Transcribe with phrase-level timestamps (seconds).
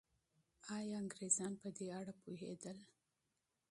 [0.77, 2.77] آیا انګریزان په دې اړه پوهېدل؟